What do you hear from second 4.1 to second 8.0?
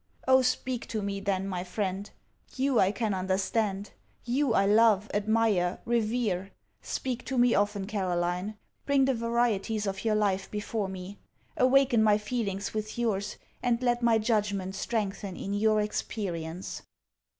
You I love, admire, revere. Speak to me often,